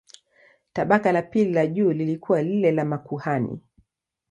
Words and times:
Tabaka 0.73 1.11
la 1.11 1.21
pili 1.21 1.53
la 1.53 1.67
juu 1.67 1.91
lilikuwa 1.91 2.41
lile 2.41 2.71
la 2.71 2.85
makuhani. 2.85 3.59